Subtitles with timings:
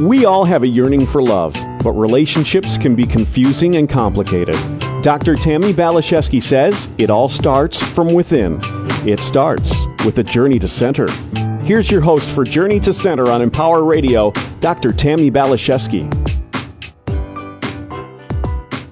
[0.00, 1.52] We all have a yearning for love,
[1.84, 4.56] but relationships can be confusing and complicated.
[5.02, 5.34] Dr.
[5.34, 8.58] Tammy Baliszewski says it all starts from within.
[9.06, 9.74] It starts
[10.06, 11.10] with a journey to center.
[11.64, 14.90] Here's your host for Journey to Center on Empower Radio, Dr.
[14.90, 16.08] Tammy Baliszewski.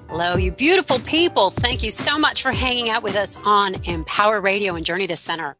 [0.09, 1.49] Hello, you beautiful people.
[1.49, 5.15] Thank you so much for hanging out with us on Empower Radio and Journey to
[5.15, 5.57] Center.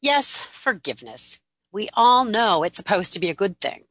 [0.00, 1.38] Yes, forgiveness.
[1.70, 3.82] We all know it's supposed to be a good thing.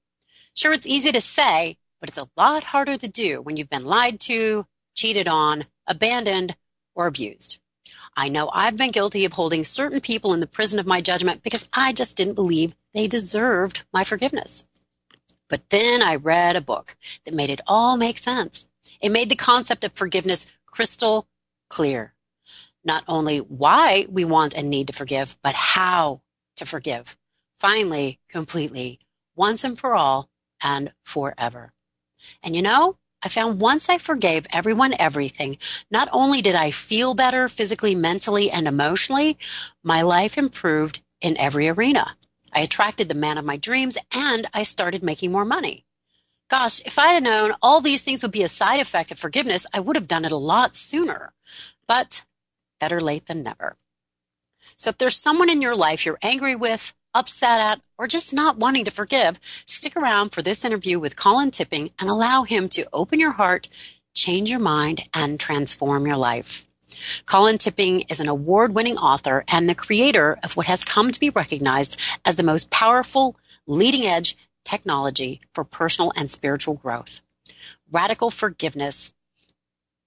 [0.57, 3.85] Sure, it's easy to say, but it's a lot harder to do when you've been
[3.85, 6.55] lied to, cheated on, abandoned,
[6.95, 7.59] or abused.
[8.15, 11.43] I know I've been guilty of holding certain people in the prison of my judgment
[11.43, 14.65] because I just didn't believe they deserved my forgiveness.
[15.47, 16.95] But then I read a book
[17.25, 18.65] that made it all make sense.
[18.99, 21.27] It made the concept of forgiveness crystal
[21.69, 22.15] clear.
[22.83, 26.21] Not only why we want and need to forgive, but how
[26.55, 27.15] to forgive.
[27.59, 28.97] Finally, completely,
[29.35, 31.71] once and for all, and forever.
[32.43, 35.57] And you know, I found once I forgave everyone everything,
[35.89, 39.37] not only did I feel better physically, mentally, and emotionally,
[39.83, 42.13] my life improved in every arena.
[42.53, 45.85] I attracted the man of my dreams and I started making more money.
[46.49, 49.65] Gosh, if I had known all these things would be a side effect of forgiveness,
[49.73, 51.33] I would have done it a lot sooner.
[51.87, 52.25] But
[52.79, 53.75] better late than never.
[54.77, 58.57] So if there's someone in your life you're angry with, upset at, or just not
[58.57, 62.87] wanting to forgive, stick around for this interview with Colin Tipping and allow him to
[62.93, 63.67] open your heart,
[64.13, 66.67] change your mind, and transform your life.
[67.25, 71.19] Colin Tipping is an award winning author and the creator of what has come to
[71.19, 77.21] be recognized as the most powerful, leading edge technology for personal and spiritual growth.
[77.91, 79.13] Radical forgiveness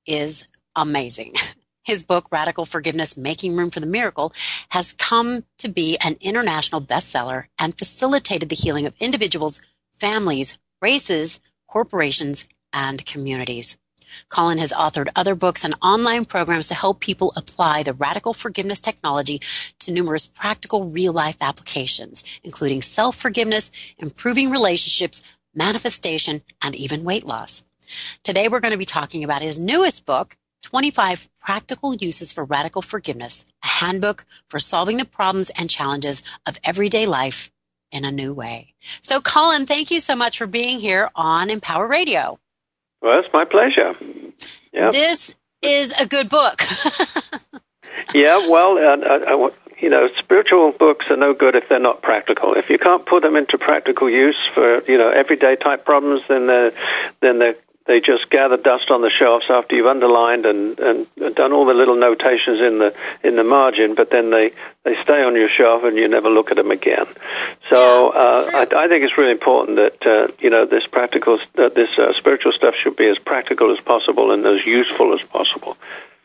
[0.07, 1.33] is amazing.
[1.83, 4.33] His book, Radical Forgiveness Making Room for the Miracle,
[4.71, 11.41] has come to be an international bestseller and facilitated the healing of individuals, families, races,
[11.67, 13.79] corporations, and communities.
[14.29, 18.81] Colin has authored other books and online programs to help people apply the radical forgiveness
[18.81, 19.41] technology
[19.79, 25.23] to numerous practical real life applications, including self forgiveness, improving relationships,
[25.55, 27.63] manifestation, and even weight loss.
[28.23, 32.83] Today we're going to be talking about his newest book, 25 Practical Uses for Radical
[32.83, 37.51] Forgiveness, a handbook for solving the problems and challenges of everyday life
[37.91, 38.75] in a new way.
[39.01, 42.39] So, Colin, thank you so much for being here on Empower Radio.
[43.01, 43.97] Well, it's my pleasure.
[44.73, 44.91] Yeah.
[44.91, 46.63] This is a good book.
[48.15, 49.51] yeah, well, uh,
[49.81, 52.55] you know, spiritual books are no good if they're not practical.
[52.55, 56.47] If you can't put them into practical use for, you know, everyday type problems, then
[56.47, 56.73] they're,
[57.21, 57.57] then they're
[57.91, 61.75] they just gather dust on the shelves after you've underlined and, and done all the
[61.75, 64.53] little notations in the in the margin, but then they,
[64.85, 67.07] they stay on your shelf and you never look at them again.
[67.69, 71.41] So yeah, uh, I, I, think it's really important that uh, you know this practical
[71.59, 75.23] uh, this uh, spiritual stuff should be as practical as possible and as useful as
[75.23, 75.77] possible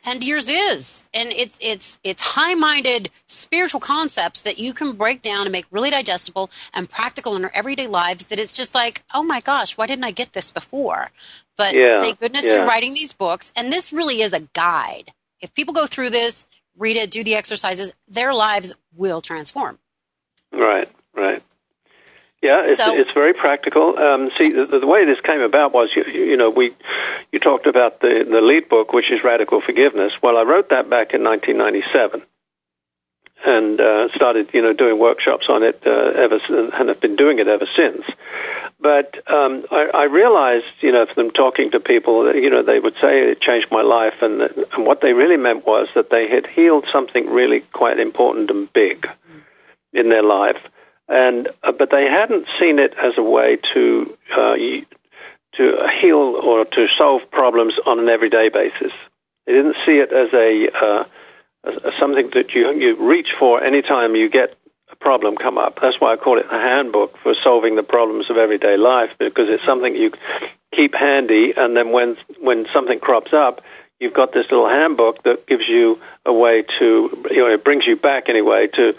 [0.06, 1.04] and yours is.
[1.14, 5.90] And it's it's it's high-minded spiritual concepts that you can break down and make really
[5.90, 9.88] digestible and practical in our everyday lives that it's just like oh my gosh why
[9.88, 11.12] didn't i get this before?
[11.58, 12.58] But yeah, thank goodness yeah.
[12.58, 13.52] you're writing these books.
[13.56, 15.12] And this really is a guide.
[15.42, 16.46] If people go through this
[16.78, 19.80] read it do the exercises their lives will transform.
[20.52, 21.42] Right right
[22.46, 23.98] yeah, it's, so, it's very practical.
[23.98, 26.74] Um, see, the, the, way this came about was, you, you know, we
[27.32, 30.22] you talked about the the lead book, which is Radical Forgiveness.
[30.22, 32.22] Well, I wrote that back in 1997,
[33.46, 37.40] and uh, started, you know, doing workshops on it uh, ever, and have been doing
[37.40, 38.06] it ever since.
[38.80, 42.80] But um, I, I realized, you know, from talking to people, that, you know, they
[42.80, 46.28] would say it changed my life, and, and what they really meant was that they
[46.28, 49.10] had healed something really quite important and big
[49.94, 50.62] in their life
[51.08, 56.66] and uh, but they hadn't seen it as a way to uh, to heal or
[56.66, 58.92] to solve problems on an everyday basis.
[59.46, 61.04] They didn't see it as a, uh,
[61.64, 64.56] as something that you you reach for anytime you get
[64.92, 65.80] a problem come up.
[65.80, 69.50] That's why I call it a handbook for solving the problems of everyday life because
[69.50, 70.12] it's something you
[70.72, 73.62] keep handy, and then when when something crops up,
[74.00, 77.86] you've got this little handbook that gives you a way to you know it brings
[77.86, 78.96] you back anyway to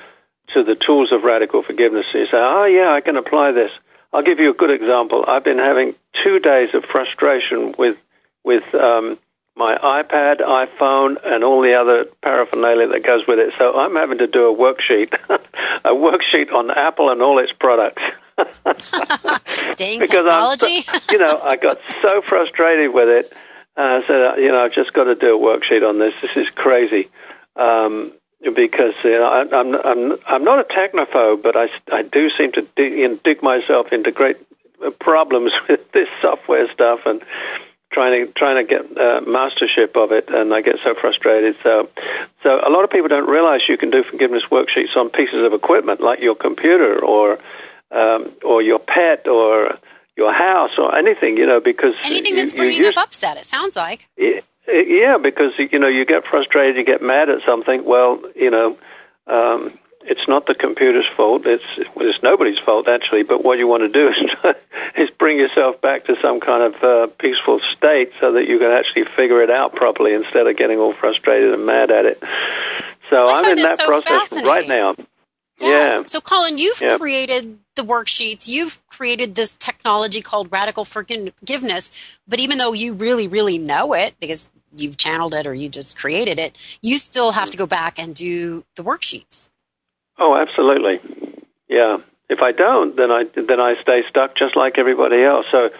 [0.56, 2.06] to the tools of radical forgiveness.
[2.14, 3.70] You say, oh, yeah, I can apply this.
[4.10, 5.22] I'll give you a good example.
[5.28, 5.94] I've been having
[6.24, 7.98] two days of frustration with,
[8.42, 9.18] with um,
[9.54, 13.52] my iPad, iPhone, and all the other paraphernalia that goes with it.
[13.58, 15.12] So I'm having to do a worksheet,
[15.84, 18.02] a worksheet on Apple and all its products.
[19.76, 20.82] Dang because technology!
[20.82, 23.32] So, you know, I got so frustrated with it.
[23.76, 26.14] Uh, I said, you know, I've just got to do a worksheet on this.
[26.22, 27.10] This is crazy.
[27.56, 28.12] Um,
[28.54, 32.52] because you know, I, I'm I'm I'm not a technophobe, but I, I do seem
[32.52, 34.36] to dig, you know, dig myself into great
[34.98, 37.22] problems with this software stuff and
[37.90, 41.56] trying to trying to get uh, mastership of it, and I get so frustrated.
[41.62, 41.88] So,
[42.42, 45.52] so a lot of people don't realize you can do forgiveness worksheets on pieces of
[45.52, 47.38] equipment like your computer or
[47.90, 49.78] um, or your pet or
[50.16, 53.36] your house or anything, you know, because anything that's bringing you, up upset.
[53.36, 54.08] It sounds like.
[54.16, 57.84] Yeah, yeah, because you know you get frustrated, you get mad at something.
[57.84, 58.78] Well, you know.
[59.28, 59.76] Um,
[60.08, 61.46] it's not the computer's fault.
[61.46, 61.64] It's
[61.94, 63.24] well, it's nobody's fault actually.
[63.24, 64.08] But what you want to do
[64.44, 64.56] is
[64.94, 68.70] is bring yourself back to some kind of uh, peaceful state so that you can
[68.70, 72.22] actually figure it out properly instead of getting all frustrated and mad at it.
[73.10, 74.94] So I am in that so process right now.
[75.58, 75.68] Yeah.
[75.68, 76.02] yeah.
[76.06, 76.98] So Colin, you've yeah.
[76.98, 78.46] created the worksheets.
[78.48, 81.90] You've created this technology called radical forgiveness.
[82.28, 85.96] But even though you really, really know it because you've channeled it or you just
[85.96, 89.48] created it, you still have to go back and do the worksheets.
[90.18, 91.00] Oh, absolutely.
[91.68, 91.98] Yeah.
[92.28, 95.46] If I don't, then I then I stay stuck just like everybody else.
[95.50, 95.70] So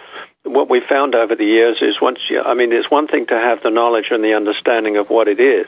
[0.44, 3.34] what we found over the years is once you, I mean, it's one thing to
[3.38, 5.66] have the knowledge and the understanding of what it is,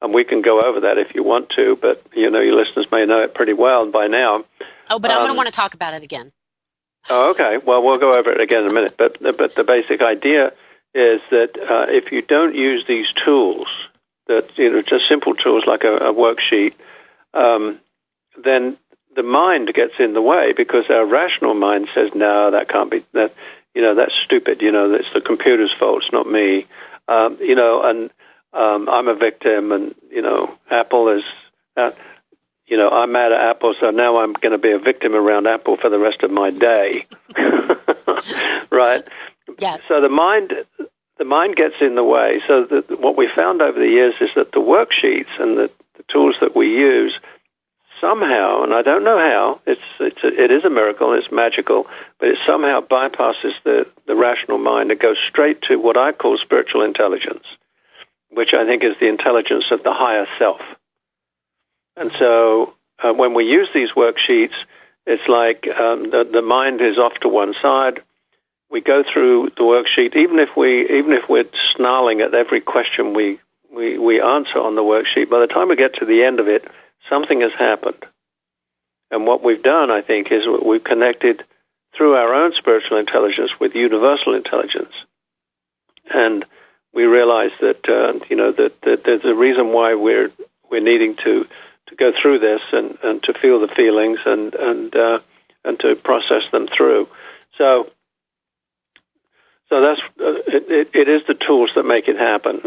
[0.00, 1.76] and we can go over that if you want to.
[1.76, 4.44] But you know, your listeners may know it pretty well by now.
[4.88, 6.30] Oh, but I'm going to um, want to talk about it again.
[7.10, 7.58] Oh, okay.
[7.58, 8.94] Well, we'll go over it again in a minute.
[8.96, 10.52] But but the basic idea
[10.94, 13.68] is that uh, if you don't use these tools,
[14.26, 16.74] that you know, just simple tools like a, a worksheet,
[17.34, 17.80] um,
[18.42, 18.78] then
[19.14, 23.04] the mind gets in the way because our rational mind says, no, that can't be,
[23.12, 23.32] that,
[23.74, 24.62] you know, that's stupid.
[24.62, 26.02] You know, it's the computer's fault.
[26.02, 26.66] It's not me.
[27.06, 28.10] Um, you know, and
[28.52, 31.24] um, I'm a victim and, you know, Apple is,
[31.76, 31.90] uh,
[32.66, 35.46] you know, I'm mad at Apple, so now I'm going to be a victim around
[35.46, 37.06] Apple for the rest of my day.
[38.70, 39.06] right?
[39.58, 39.84] Yes.
[39.84, 40.52] So the mind,
[41.18, 42.40] the mind gets in the way.
[42.46, 46.02] So the, what we found over the years is that the worksheets and the, the
[46.04, 47.18] tools that we use–
[48.04, 51.86] somehow, and I don't know how, it's, it's a, it is a miracle, it's magical,
[52.18, 56.36] but it somehow bypasses the, the rational mind and goes straight to what I call
[56.36, 57.44] spiritual intelligence,
[58.30, 60.60] which I think is the intelligence of the higher self.
[61.96, 64.54] And so uh, when we use these worksheets,
[65.06, 68.02] it's like um, the, the mind is off to one side.
[68.74, 71.44] We go through the worksheet, even if we even if we're
[71.76, 73.38] snarling at every question we,
[73.72, 75.30] we, we answer on the worksheet.
[75.30, 76.66] By the time we get to the end of it,
[77.08, 78.04] something has happened.
[79.12, 81.44] And what we've done, I think, is we've connected
[81.94, 84.92] through our own spiritual intelligence with universal intelligence.
[86.12, 86.44] And
[86.92, 90.32] we realize that, uh, you know, that, that there's a reason why we're,
[90.68, 91.46] we're needing to,
[91.86, 95.20] to go through this and, and to feel the feelings and, and, uh,
[95.64, 97.08] and to process them through.
[97.56, 97.88] So,
[99.74, 102.58] so that's, uh, it, it, it is the tools that make it happen.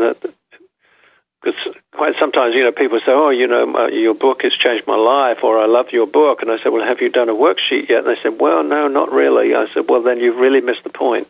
[1.42, 4.98] Because quite sometimes, you know, people say, "Oh, you know, your book has changed my
[4.98, 7.88] life," or "I love your book," and I said, "Well, have you done a worksheet
[7.88, 10.84] yet?" And they said, "Well, no, not really." I said, "Well, then you've really missed
[10.84, 11.30] the point."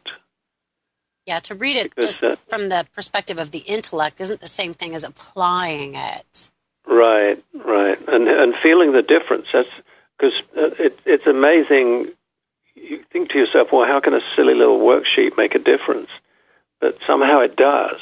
[1.27, 4.47] Yeah, to read it because, just uh, from the perspective of the intellect isn't the
[4.47, 6.49] same thing as applying it.
[6.87, 9.49] Right, right, and and feeling the difference.
[9.53, 9.69] That's
[10.17, 12.13] because uh, it, it's amazing.
[12.77, 16.09] You think to yourself, "Well, how can a silly little worksheet make a difference?"
[16.79, 17.99] But somehow it does,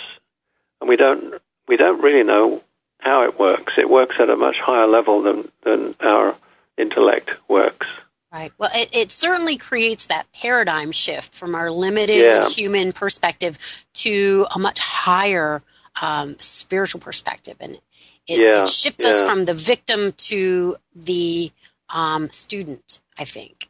[0.80, 2.62] and we don't we don't really know
[3.00, 3.78] how it works.
[3.78, 6.36] It works at a much higher level than, than our
[6.78, 7.88] intellect works.
[8.32, 8.52] Right.
[8.58, 12.50] Well, it, it certainly creates that paradigm shift from our limited yeah.
[12.50, 13.58] human perspective
[13.94, 15.62] to a much higher
[16.02, 17.56] um, spiritual perspective.
[17.62, 17.76] And
[18.28, 18.64] it, yeah.
[18.64, 19.12] it shifts yeah.
[19.12, 21.52] us from the victim to the
[21.94, 23.70] um, student, I think.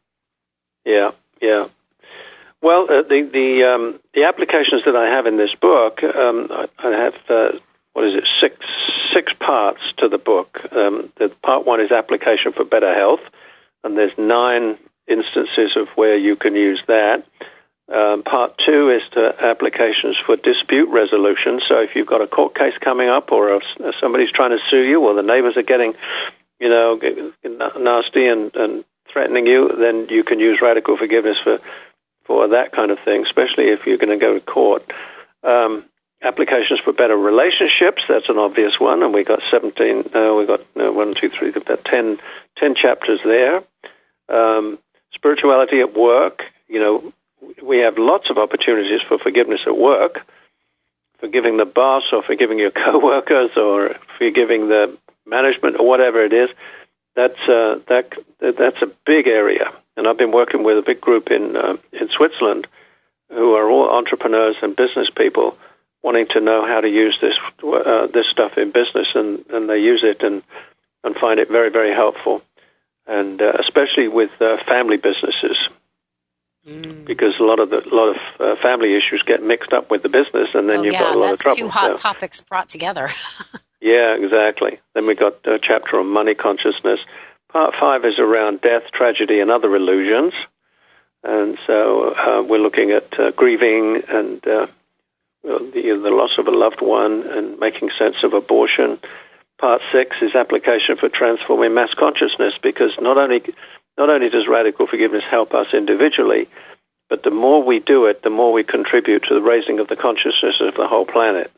[0.86, 1.12] Yeah,
[1.42, 1.68] yeah.
[2.62, 6.68] Well, uh, the the um, the applications that I have in this book, um, I,
[6.80, 7.52] I, have uh,
[7.94, 8.58] what is it, six
[9.12, 10.66] six parts to the book.
[10.72, 13.22] Um, the part one is application for better health,
[13.84, 14.78] and there's nine
[15.08, 17.26] instances of where you can use that.
[17.88, 21.62] Um, part two is to applications for dispute resolution.
[21.68, 24.82] So if you've got a court case coming up, or if somebody's trying to sue
[24.82, 25.94] you, or the neighbors are getting,
[26.60, 27.00] you know,
[27.78, 31.60] nasty and, and threatening you, then you can use radical forgiveness for
[32.26, 34.92] for that kind of thing, especially if you're going to go to court.
[35.42, 35.86] Um,
[36.22, 38.04] applications for better relationships.
[38.10, 40.10] That's an obvious one, and we got 17.
[40.14, 42.18] Uh, we got uh, one, two, three, about 10,
[42.58, 43.64] 10 chapters there.
[44.28, 44.80] Um,
[45.14, 46.52] spirituality at work.
[46.68, 47.14] You know,
[47.62, 50.26] we have lots of opportunities for forgiveness at work.
[51.20, 56.50] Forgiving the boss, or forgiving your coworkers, or forgiving the management, or whatever it is.
[57.16, 61.32] That's uh, that that's a big area, and I've been working with a big group
[61.32, 62.68] in uh, in Switzerland
[63.30, 65.58] who are all entrepreneurs and business people
[66.04, 69.80] wanting to know how to use this uh, this stuff in business, and, and they
[69.80, 70.44] use it and
[71.04, 72.44] and find it very very helpful,
[73.08, 75.58] and uh, especially with uh, family businesses.
[76.68, 77.06] Mm.
[77.06, 80.10] Because a lot of the, lot of uh, family issues get mixed up with the
[80.10, 81.58] business, and then oh, you've yeah, got a lot of trouble.
[81.58, 82.12] two hot so.
[82.12, 83.08] topics brought together.
[83.86, 84.80] yeah, exactly.
[84.96, 87.00] Then we've got a chapter on money consciousness.
[87.50, 90.34] Part five is around death, tragedy, and other illusions.
[91.24, 94.66] And so uh, we're looking at uh, grieving and uh,
[95.44, 98.98] the, the loss of a loved one and making sense of abortion.
[99.60, 103.44] Part six is application for transforming mass consciousness because not only
[104.00, 106.50] not only does radical forgiveness help us individually,
[107.08, 109.96] but the more we do it, the more we contribute to the raising of the
[109.96, 111.52] consciousness of the whole planet.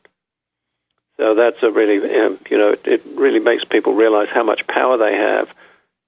[1.17, 4.97] So that's a really, um, you know, it really makes people realize how much power
[4.97, 5.53] they have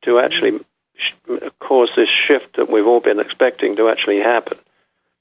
[0.04, 0.60] to actually
[0.96, 1.14] sh-
[1.60, 4.58] cause this shift that we've all been expecting to actually happen.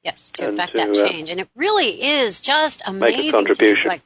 [0.04, 1.30] Yes, to affect to, that uh, change.
[1.30, 3.18] Uh, and it really is just amazing.
[3.18, 3.88] Make a contribution.
[3.88, 4.02] Like,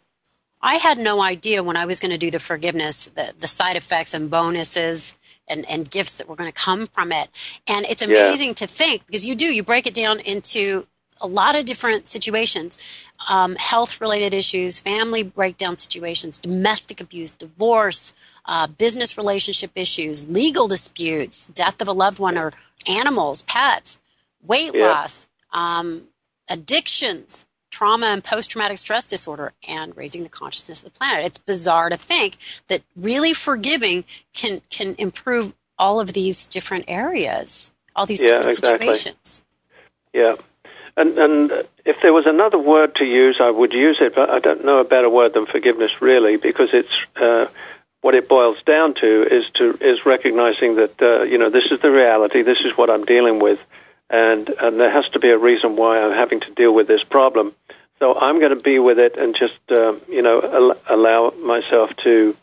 [0.61, 3.77] I had no idea when I was going to do the forgiveness, the, the side
[3.77, 5.17] effects and bonuses
[5.49, 7.29] and, and gifts that were going to come from it.
[7.67, 8.55] And it's amazing yeah.
[8.55, 10.87] to think because you do, you break it down into
[11.21, 12.79] a lot of different situations
[13.29, 18.13] um, health related issues, family breakdown situations, domestic abuse, divorce,
[18.47, 22.53] uh, business relationship issues, legal disputes, death of a loved one or
[22.89, 24.01] animals, pets,
[24.43, 24.87] weight yeah.
[24.87, 26.03] loss, um,
[26.49, 31.25] addictions, trauma and post traumatic stress disorder, and raising the consciousness of the planet.
[31.25, 32.37] It's bizarre to think
[32.69, 38.59] that really forgiving can can improve all of these different areas, all these yeah, different
[38.59, 38.87] exactly.
[38.87, 39.43] situations.
[40.13, 40.37] Yeah.
[40.97, 41.53] And, and
[41.85, 44.79] if there was another word to use, I would use it, but I don't know
[44.79, 47.47] a better word than forgiveness, really, because it's uh,
[48.03, 51.81] what it boils down to is to is recognizing that uh, you know this is
[51.81, 53.65] the reality, this is what I'm dealing with,
[54.11, 57.05] and and there has to be a reason why I'm having to deal with this
[57.05, 57.55] problem.
[58.01, 61.97] So I'm going to be with it and just uh, you know al- allow myself
[61.99, 62.37] to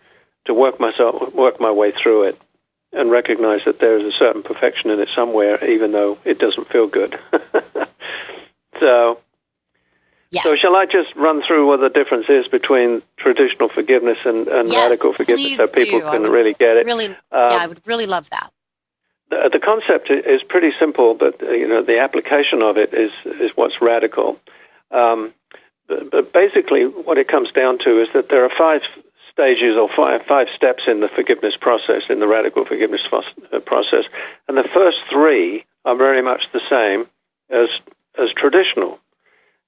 [0.46, 2.42] to work myself work my way through it
[2.92, 6.68] and recognize that there is a certain perfection in it somewhere, even though it doesn't
[6.70, 7.20] feel good.
[8.80, 9.20] so,
[10.32, 10.44] yes.
[10.44, 14.70] so shall I just run through what the difference is between traditional forgiveness and, and
[14.70, 16.86] yes, radical forgiveness, so people can really get it?
[16.86, 18.52] Really, um, yeah, I would really love that.
[19.30, 23.12] The, the concept is pretty simple, but uh, you know the application of it is
[23.26, 24.40] is what's radical.
[24.92, 25.34] Um,
[25.88, 28.84] but, but basically, what it comes down to is that there are five
[29.40, 34.06] stages or five, five steps in the forgiveness process, in the radical forgiveness uh, process.
[34.48, 37.08] And the first three are very much the same
[37.50, 37.70] as,
[38.20, 39.00] as traditional.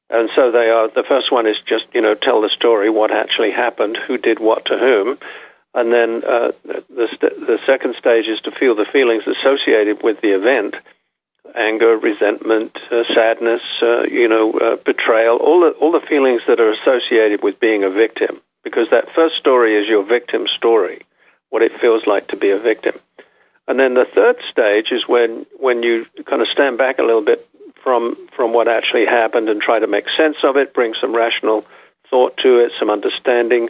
[0.09, 3.11] And so they are, the first one is just, you know, tell the story, what
[3.11, 5.17] actually happened, who did what to whom.
[5.73, 10.19] And then uh, the, st- the second stage is to feel the feelings associated with
[10.21, 10.75] the event
[11.55, 16.59] anger, resentment, uh, sadness, uh, you know, uh, betrayal, all the, all the feelings that
[16.59, 21.01] are associated with being a victim because that first story is your victim story,
[21.49, 22.97] what it feels like to be a victim.
[23.67, 27.21] And then the third stage is when, when you kind of stand back a little
[27.23, 27.47] bit
[27.83, 31.65] from, from what actually happened and try to make sense of it, bring some rational
[32.09, 33.69] thought to it, some understanding,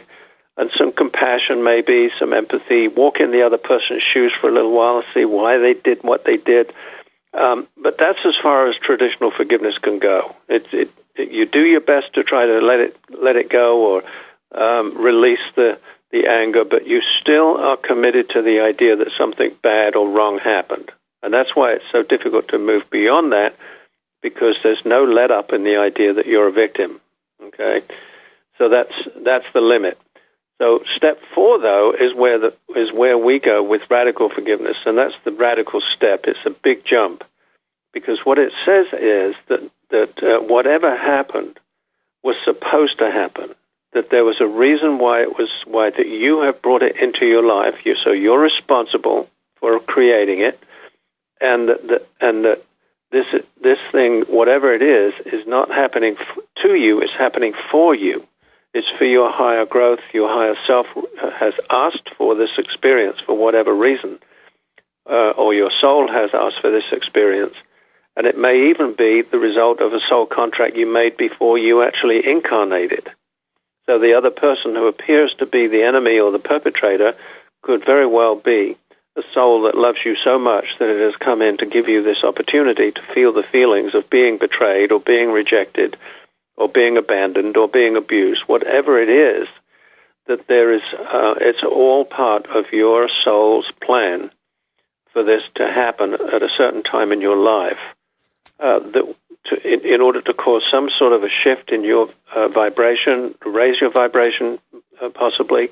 [0.56, 4.72] and some compassion maybe, some empathy, walk in the other person's shoes for a little
[4.72, 6.72] while, see why they did what they did.
[7.32, 10.36] Um, but that's as far as traditional forgiveness can go.
[10.48, 13.86] It, it, it, you do your best to try to let it let it go,
[13.86, 14.02] or
[14.54, 15.78] um, release the,
[16.10, 20.38] the anger, but you still are committed to the idea that something bad or wrong
[20.38, 20.90] happened.
[21.22, 23.54] And that's why it's so difficult to move beyond that
[24.22, 27.00] because there's no let up in the idea that you're a victim.
[27.42, 27.82] Okay?
[28.58, 29.98] So that's, that's the limit.
[30.58, 34.96] So step four, though, is where the, is where we go with radical forgiveness, and
[34.96, 36.26] that's the radical step.
[36.26, 37.24] It's a big jump
[37.92, 41.58] because what it says is that that uh, whatever happened
[42.22, 43.54] was supposed to happen
[43.92, 47.26] that there was a reason why it was why that you have brought it into
[47.26, 47.84] your life.
[47.86, 50.58] You so you're responsible for creating it,
[51.40, 52.62] and that, that and that
[53.12, 57.00] this this thing, whatever it is, is not happening f- to you.
[57.02, 58.26] It's happening for you.
[58.74, 60.00] It's for your higher growth.
[60.14, 60.86] Your higher self
[61.20, 64.18] has asked for this experience for whatever reason,
[65.08, 67.54] uh, or your soul has asked for this experience.
[68.16, 71.82] And it may even be the result of a soul contract you made before you
[71.82, 73.08] actually incarnated.
[73.86, 77.14] So the other person who appears to be the enemy or the perpetrator
[77.62, 78.76] could very well be
[79.16, 82.02] a soul that loves you so much that it has come in to give you
[82.02, 85.96] this opportunity to feel the feelings of being betrayed or being rejected
[86.56, 89.48] or being abandoned or being abused, whatever it is,
[90.26, 94.30] that there is, uh, it's all part of your soul's plan
[95.12, 97.80] for this to happen at a certain time in your life.
[98.58, 102.08] Uh, that to, in, in, order to cause some sort of a shift in your
[102.32, 104.58] uh, vibration, raise your vibration
[105.00, 105.68] uh, possibly,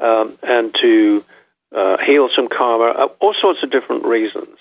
[0.00, 1.24] um, and to
[1.72, 4.56] uh, heal some karma, uh, all sorts of different reasons.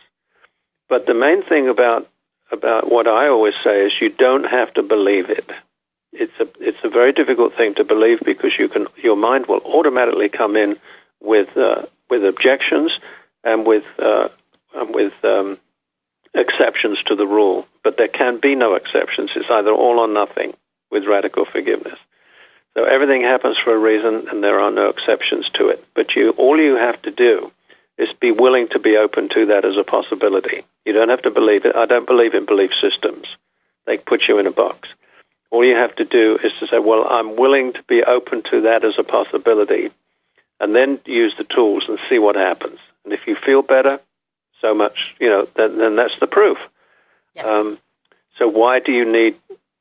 [0.90, 2.08] But the main thing about
[2.52, 5.50] about what I always say is you don't have to believe it.
[6.12, 9.62] It's a it's a very difficult thing to believe because you can your mind will
[9.66, 10.78] automatically come in
[11.22, 13.00] with uh, with objections
[13.44, 14.30] and with uh,
[14.76, 15.58] and with um,
[16.34, 17.68] exceptions to the rule.
[17.84, 19.32] But there can be no exceptions.
[19.36, 20.54] It's either all or nothing
[20.92, 21.98] with radical forgiveness.
[22.76, 25.86] So everything happens for a reason, and there are no exceptions to it.
[25.94, 27.52] But you, all you have to do
[27.98, 30.64] is be willing to be open to that as a possibility.
[30.86, 31.76] You don't have to believe it.
[31.76, 33.28] I don't believe in belief systems.
[33.86, 34.90] They put you in a box.
[35.52, 38.62] All you have to do is to say, well, I'm willing to be open to
[38.62, 39.92] that as a possibility,
[40.60, 42.80] and then use the tools and see what happens.
[43.04, 44.00] And if you feel better,
[44.62, 46.58] so much, you know, then, then that's the proof.
[47.36, 47.46] Yes.
[47.46, 47.78] Um,
[48.40, 49.36] so why do you need?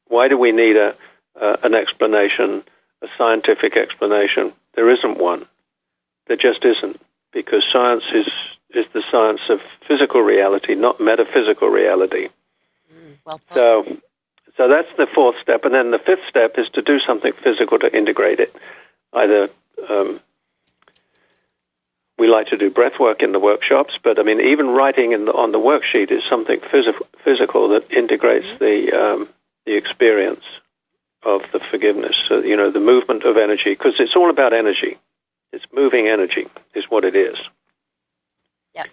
[0.08, 0.94] Why do we need a
[1.40, 2.62] uh, an explanation,
[3.02, 4.52] a scientific explanation?
[4.74, 5.46] There isn't one.
[6.26, 7.00] There just isn't
[7.32, 8.28] because science is
[8.74, 12.28] is the science of physical reality, not metaphysical reality.
[12.92, 13.98] Mm, well so,
[14.56, 17.78] so that's the fourth step, and then the fifth step is to do something physical
[17.78, 18.54] to integrate it.
[19.12, 19.50] Either
[19.88, 20.20] um,
[22.18, 25.32] we like to do breath work in the workshops, but I mean, even writing the,
[25.32, 28.64] on the worksheet is something phys- physical that integrates mm-hmm.
[28.64, 29.28] the um,
[29.66, 30.44] the experience
[31.24, 32.16] of the forgiveness.
[32.16, 34.98] So, you know, the movement of energy, because it's all about energy.
[35.52, 37.36] It's moving energy is what it is.
[38.74, 38.88] Yes.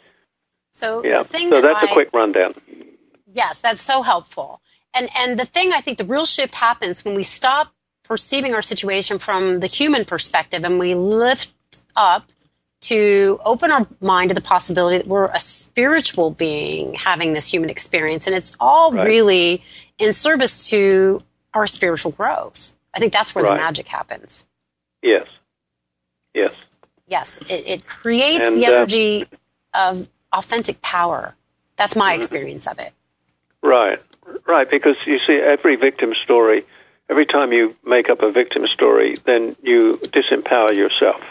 [0.72, 1.20] So yeah.
[1.20, 2.54] the thing so that that's I, a quick rundown.
[3.34, 4.62] Yes, that's so helpful.
[4.94, 8.62] And and the thing I think the real shift happens when we stop perceiving our
[8.62, 11.54] situation from the human perspective and we lift
[11.96, 12.32] up
[12.82, 17.70] to open our mind to the possibility that we're a spiritual being having this human
[17.70, 19.06] experience and it's all right.
[19.06, 19.64] really
[20.00, 21.22] in service to
[21.54, 22.74] our spiritual growth.
[22.94, 23.56] I think that's where right.
[23.56, 24.46] the magic happens.
[25.02, 25.28] Yes.
[26.34, 26.54] Yes.
[27.08, 29.28] Yes, it, it creates and, the uh, energy
[29.74, 31.36] uh, of authentic power.
[31.76, 32.20] That's my mm-hmm.
[32.20, 32.94] experience of it.
[33.62, 34.00] Right,
[34.48, 34.70] right.
[34.70, 36.66] Because you see, every victim story,
[37.10, 41.22] every time you make up a victim story, then you disempower yourself.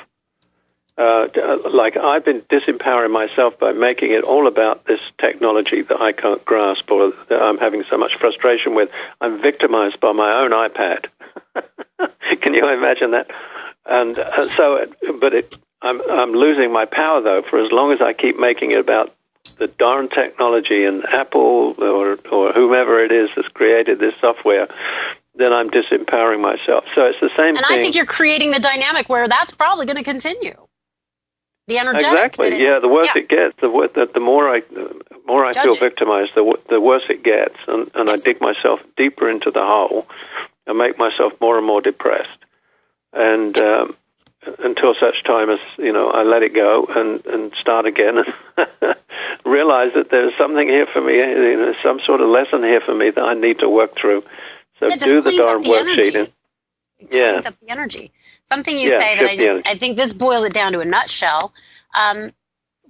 [0.98, 1.28] Uh,
[1.72, 6.44] like I've been disempowering myself by making it all about this technology that I can't
[6.44, 8.90] grasp or that I'm having so much frustration with.
[9.20, 11.06] I'm victimized by my own iPad.
[12.40, 13.30] Can you imagine that?
[13.86, 14.86] And uh, so,
[15.20, 18.72] but it, I'm, I'm losing my power though for as long as I keep making
[18.72, 19.14] it about
[19.58, 24.66] the darn technology and Apple or, or whomever it is that's created this software,
[25.36, 26.86] then I'm disempowering myself.
[26.96, 27.78] So it's the same and thing.
[27.78, 30.67] I think you're creating the dynamic where that's probably going to continue.
[31.68, 32.08] The energetic.
[32.08, 32.46] Exactly.
[32.48, 32.78] It, yeah.
[32.80, 33.22] The worse yeah.
[33.22, 37.04] it gets, the, the, the more I, the more I feel victimized, the, the worse
[37.08, 38.20] it gets, and, and yes.
[38.20, 40.08] I dig myself deeper into the hole,
[40.66, 42.38] and make myself more and more depressed
[43.12, 43.96] and um,
[44.60, 48.34] until such time as you know I let it go and and start again and
[49.44, 52.94] realize that there's something here for me, you know, some sort of lesson here for
[52.94, 54.24] me that I need to work through.
[54.78, 56.14] So yeah, do the darn the worksheet.
[56.14, 56.32] And,
[57.10, 58.12] yeah, up the energy.
[58.48, 60.84] Something you yeah, say that I just I think this boils it down to a
[60.84, 61.52] nutshell.
[61.94, 62.32] Um,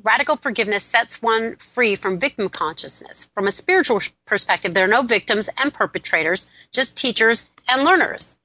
[0.02, 3.28] radical forgiveness sets one free from victim consciousness.
[3.34, 8.38] From a spiritual perspective, there are no victims and perpetrators, just teachers and learners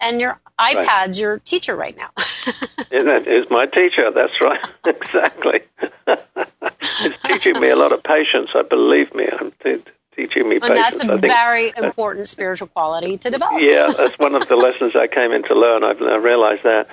[0.00, 1.18] and your iPad's right.
[1.18, 2.10] your teacher right now.
[2.90, 4.10] Isn't It's my teacher.
[4.10, 4.64] That's right.
[4.84, 5.60] exactly.
[6.06, 8.50] it's teaching me a lot of patience.
[8.54, 9.28] I believe me.
[9.30, 9.82] I'm t-
[10.18, 11.02] teaching me and patience.
[11.02, 13.62] That's a very important spiritual quality to develop.
[13.62, 15.84] yeah, that's one of the lessons I came in to learn.
[15.84, 16.88] I've, I realized that.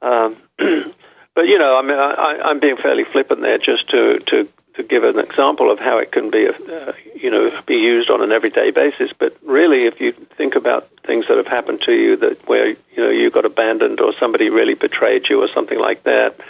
[0.00, 0.36] Um,
[1.34, 4.82] but you know, I mean, I, I'm being fairly flippant there, just to to to
[4.82, 8.32] give an example of how it can be, uh, you know, be used on an
[8.32, 9.12] everyday basis.
[9.12, 12.96] But really, if you think about things that have happened to you that where you
[12.96, 16.40] know you got abandoned or somebody really betrayed you or something like that,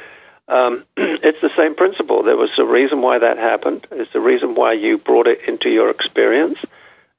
[0.51, 2.23] um, it's the same principle.
[2.23, 3.87] There was a reason why that happened.
[3.91, 6.59] It's the reason why you brought it into your experience.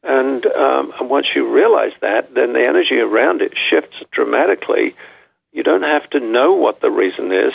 [0.03, 4.95] And, um, and once you realize that, then the energy around it shifts dramatically.
[5.51, 7.53] You don't have to know what the reason is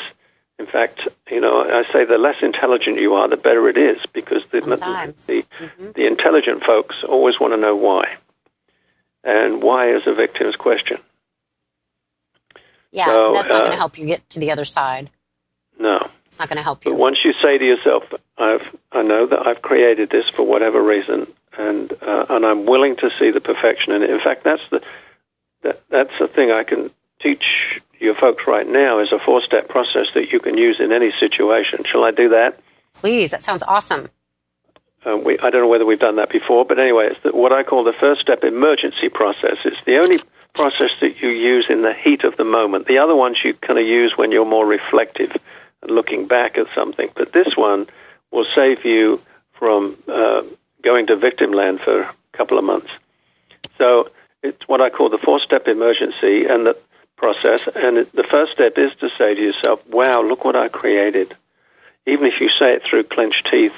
[0.58, 4.04] in fact, you know, I say the less intelligent you are, the better it is,
[4.06, 5.90] because the the, mm-hmm.
[5.94, 8.16] the intelligent folks always want to know why,
[9.22, 10.98] and why is a victim's question.
[12.90, 15.10] Yeah, so, that's not uh, going to help you get to the other side.
[15.78, 16.92] No, it's not going to help you.
[16.92, 20.82] But once you say to yourself, "I've I know that I've created this for whatever
[20.82, 21.26] reason,
[21.58, 24.82] and uh, and I'm willing to see the perfection in it." In fact, that's the
[25.62, 29.68] that, that's the thing I can teach your folks right now is a four step
[29.68, 31.84] process that you can use in any situation.
[31.84, 32.58] Shall I do that?
[32.94, 34.08] Please, that sounds awesome.
[35.04, 37.52] Uh, we, I don't know whether we've done that before, but anyway, it's the, what
[37.52, 39.58] I call the first step emergency process.
[39.64, 40.18] It's the only
[40.52, 42.86] process that you use in the heat of the moment.
[42.86, 45.36] The other ones you kind of use when you're more reflective
[45.82, 47.10] and looking back at something.
[47.14, 47.86] But this one
[48.30, 49.20] will save you
[49.52, 50.42] from uh,
[50.82, 52.90] going to victim land for a couple of months.
[53.78, 54.10] So
[54.42, 56.76] it's what I call the four-step emergency and the
[57.16, 57.68] process.
[57.74, 61.34] And it, the first step is to say to yourself, "Wow, look what I created."
[62.06, 63.74] Even if you say it through clenched teeth,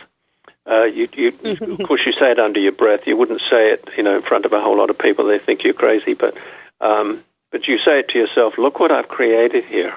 [0.66, 3.06] uh, you, you, of course, you say it under your breath.
[3.06, 5.24] You wouldn't say it, you know, in front of a whole lot of people.
[5.24, 6.36] They think you're crazy, but
[6.80, 8.58] um, but you say it to yourself.
[8.58, 9.94] Look what I've created here,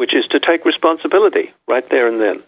[0.00, 2.42] which is to take responsibility right there and then.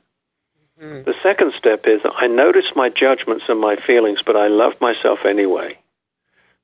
[0.80, 1.02] Mm-hmm.
[1.02, 5.26] The second step is I notice my judgments and my feelings, but I love myself
[5.26, 5.76] anyway.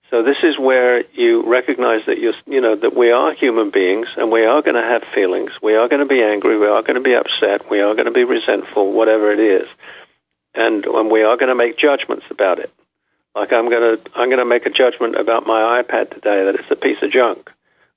[0.09, 4.09] So this is where you recognize that you you know that we are human beings
[4.17, 5.53] and we are going to have feelings.
[5.61, 6.59] We are going to be angry.
[6.59, 7.69] We are going to be upset.
[7.69, 8.91] We are going to be resentful.
[8.91, 9.69] Whatever it is
[10.55, 12.73] and, and we are going to make judgments about it.
[13.35, 16.55] Like I'm going to I'm going to make a judgment about my iPad today that
[16.57, 17.53] it's a piece of junk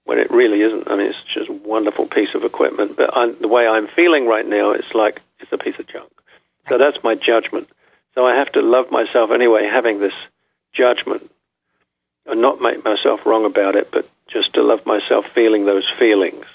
[0.06, 0.90] when it really isn't.
[0.90, 4.28] I mean, it's just a wonderful piece of equipment, but I'm, the way I'm feeling
[4.28, 6.12] right now, it's like it's a piece of junk.
[6.70, 7.70] So that's my judgment.
[8.16, 10.14] So I have to love myself anyway, having this
[10.74, 11.32] judgment,
[12.26, 16.46] and not make myself wrong about it, but just to love myself feeling those feelings.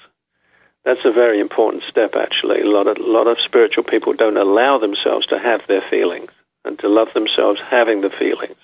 [0.84, 2.60] That's a very important step, actually.
[2.60, 6.30] A lot of, a lot of spiritual people don't allow themselves to have their feelings
[6.64, 8.56] and to love themselves having the feelings.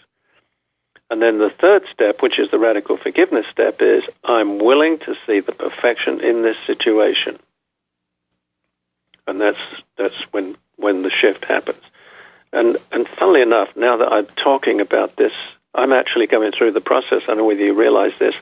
[1.12, 5.14] And then the third step, which is the radical forgiveness step, is I'm willing to
[5.26, 7.38] see the perfection in this situation.
[9.26, 9.60] And that's,
[9.98, 11.82] that's when, when the shift happens.
[12.50, 15.34] And, and funnily enough, now that I'm talking about this,
[15.74, 17.24] I'm actually going through the process.
[17.24, 18.34] I don't know whether you realize this,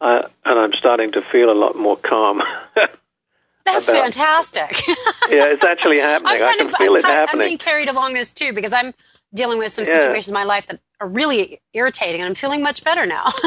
[0.00, 2.42] uh, and I'm starting to feel a lot more calm.
[3.66, 4.86] That's about, fantastic.
[5.28, 6.42] yeah, it's actually happening.
[6.42, 7.42] I can of, feel I'm, it happening.
[7.42, 8.94] I'm being carried along this too because I'm
[9.34, 10.00] dealing with some yeah.
[10.00, 13.30] situations in my life that are really irritating, and I'm feeling much better now.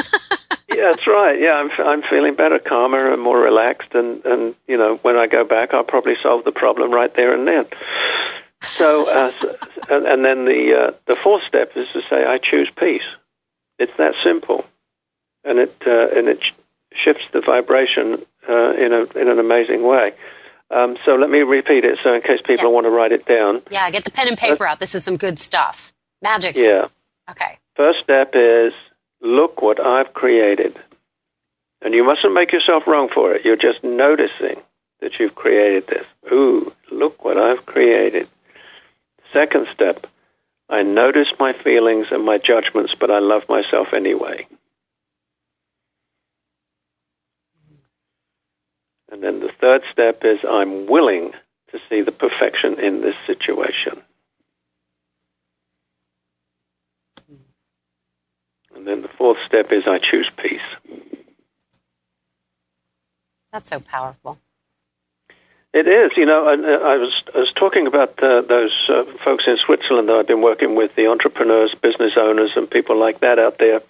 [0.70, 1.40] yeah, that's right.
[1.40, 5.28] Yeah, I'm I'm feeling better, calmer, and more relaxed, and and you know when I
[5.28, 7.66] go back, I'll probably solve the problem right there and then.
[8.64, 9.32] So, uh,
[9.90, 13.06] and, and, then the uh, the fourth step is to say, I choose peace.
[13.80, 14.66] It's that simple,
[15.44, 16.54] and it uh, and it sh-
[16.94, 20.14] shifts the vibration uh, in a in an amazing way.
[20.70, 22.74] Um, so let me repeat it, so in case people yes.
[22.74, 23.62] want to write it down.
[23.72, 24.80] Yeah, get the pen and paper out.
[24.80, 25.94] This is some good stuff.
[26.22, 26.56] Magic.
[26.56, 26.88] Yeah.
[27.30, 27.58] Okay.
[27.76, 28.74] First step is
[29.22, 30.76] look what I've created,
[31.82, 33.46] and you mustn't make yourself wrong for it.
[33.46, 34.62] You're just noticing
[35.00, 36.06] that you've created this.
[36.32, 38.28] Ooh, look what I've created.
[39.32, 40.08] Second step,
[40.70, 44.48] I notice my feelings and my judgments, but I love myself anyway.
[49.10, 51.34] And then the third step is I'm willing
[51.72, 54.02] to see the perfection in this situation.
[58.76, 60.62] And then the fourth step is I choose peace.
[63.52, 64.38] That's so powerful.
[65.74, 66.48] It is, you know.
[66.48, 70.42] I, was I was talking about uh, those uh, folks in Switzerland that I've been
[70.42, 73.82] working with, the entrepreneurs, business owners, and people like that out there.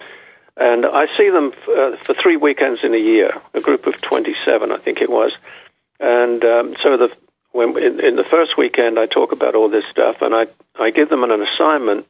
[0.60, 4.72] And I see them uh, for three weekends in a year, a group of 27,
[4.72, 5.32] I think it was.
[6.00, 7.15] And um, so the,
[7.52, 10.48] when, in, in the first weekend, I talk about all this stuff, and I,
[10.80, 12.08] I give them an, an assignment.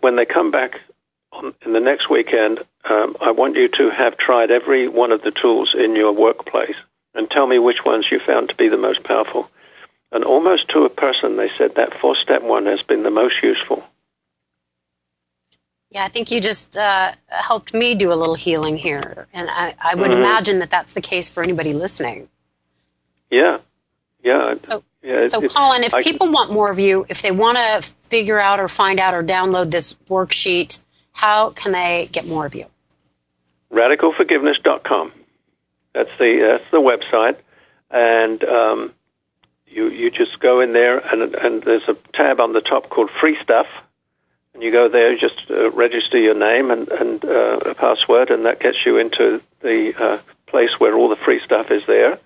[0.00, 0.80] When they come back
[1.32, 5.22] on, in the next weekend, um, I want you to have tried every one of
[5.22, 6.76] the tools in your workplace
[7.14, 9.50] and tell me which ones you found to be the most powerful.
[10.12, 13.42] And almost to a person, they said that four step one has been the most
[13.42, 13.84] useful.
[15.90, 19.26] Yeah, I think you just uh, helped me do a little healing here.
[19.32, 20.20] And I, I would mm-hmm.
[20.20, 22.28] imagine that that's the case for anybody listening.
[23.30, 23.58] Yeah.
[24.22, 24.56] Yeah.
[24.60, 27.94] So, yeah, so Colin, if I, people want more of you, if they want to
[28.08, 32.54] figure out or find out or download this worksheet, how can they get more of
[32.54, 32.66] you?
[33.72, 35.12] Radicalforgiveness.com.
[35.94, 37.36] That's the that's the website,
[37.90, 38.94] and um,
[39.66, 43.10] you you just go in there, and and there's a tab on the top called
[43.10, 43.66] Free Stuff
[44.62, 48.60] you go there, just uh, register your name and, and uh, a password, and that
[48.60, 52.18] gets you into the uh, place where all the free stuff is there,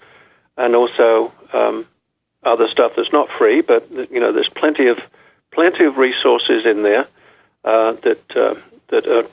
[0.57, 1.87] and also um,
[2.43, 3.61] other stuff that's not free.
[3.61, 5.01] But you know, there's plenty of
[5.51, 7.07] plenty of resources in there
[7.65, 8.55] uh, that uh,
[8.89, 9.27] that are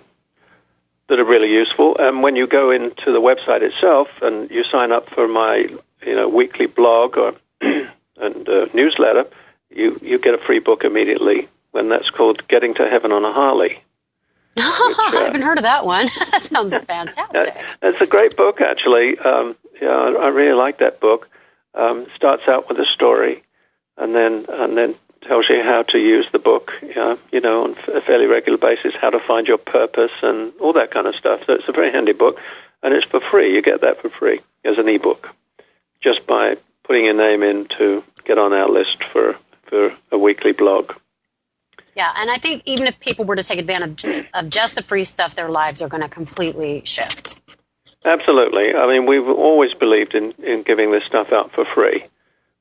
[1.08, 1.98] that are really useful.
[1.98, 5.58] And when you go into the website itself and you sign up for my
[6.06, 9.26] you know weekly blog or and uh, newsletter,
[9.70, 13.34] you you get a free book immediately and that's called Getting to Heaven on a
[13.34, 13.84] Harley.
[14.56, 16.06] Which, uh, I haven't heard of that one.
[16.32, 17.56] that sounds fantastic.
[17.82, 19.18] it's a great book, actually.
[19.18, 21.30] Um, yeah, I, I, really like that book.
[21.74, 23.44] Um, starts out with a story,
[23.98, 26.74] and then and then tells you how to use the book.
[26.96, 30.74] Uh, you know, on a fairly regular basis, how to find your purpose and all
[30.74, 31.46] that kind of stuff.
[31.46, 32.42] So it's a very handy book,
[32.82, 33.54] and it's for free.
[33.54, 35.34] You get that for free as an ebook,
[36.02, 40.52] just by putting your name in to get on our list for for a weekly
[40.52, 40.94] blog.
[41.96, 45.04] Yeah, and I think even if people were to take advantage of just the free
[45.04, 47.42] stuff, their lives are going to completely shift.
[48.06, 48.76] Absolutely.
[48.76, 52.06] I mean, we've always believed in, in giving this stuff out for free.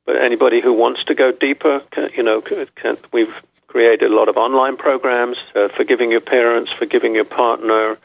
[0.04, 4.28] But anybody who wants to go deeper, can, you know, can, we've created a lot
[4.28, 7.98] of online programs, uh, forgiving your parents, forgiving your partner,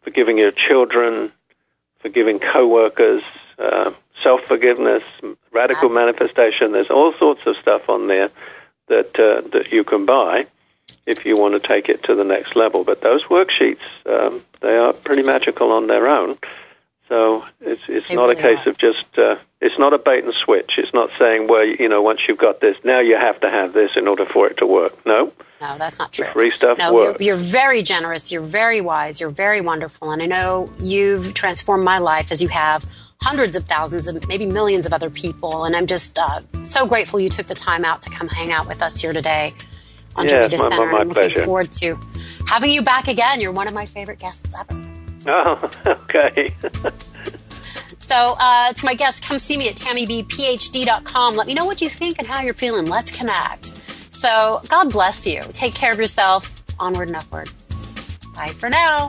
[0.00, 1.30] forgiving your children,
[1.98, 3.22] forgiving coworkers,
[3.58, 5.02] uh, self-forgiveness,
[5.52, 6.72] radical That's manifestation.
[6.72, 8.30] There's all sorts of stuff on there
[8.88, 10.46] that uh, that you can buy
[11.06, 12.84] if you want to take it to the next level.
[12.84, 16.38] But those worksheets, um, they are pretty magical on their own.
[17.08, 18.70] So it's it's they not really a case are.
[18.70, 20.78] of just uh, it's not a bait and switch.
[20.78, 23.72] It's not saying well you know once you've got this now you have to have
[23.72, 25.04] this in order for it to work.
[25.04, 25.32] No.
[25.60, 26.26] No, that's not true.
[26.26, 27.20] The free stuff no, works.
[27.20, 28.30] You're, you're very generous.
[28.32, 29.20] You're very wise.
[29.20, 30.10] You're very wonderful.
[30.10, 32.84] And I know you've transformed my life as you have
[33.22, 35.64] hundreds of thousands of maybe millions of other people.
[35.64, 38.66] And I'm just uh, so grateful you took the time out to come hang out
[38.66, 39.54] with us here today
[40.16, 40.86] on yes, my, Center.
[40.86, 41.44] My, my I'm looking pleasure.
[41.44, 41.98] forward to
[42.46, 43.40] having you back again.
[43.40, 44.82] You're one of my favorite guests ever.
[45.26, 46.54] Oh, okay.
[47.98, 51.34] so, uh, to my guests, come see me at tammybphd.com.
[51.34, 52.86] Let me know what you think and how you're feeling.
[52.86, 53.66] Let's connect.
[54.14, 55.42] So, God bless you.
[55.52, 56.62] Take care of yourself.
[56.78, 57.50] Onward and upward.
[58.34, 59.08] Bye for now.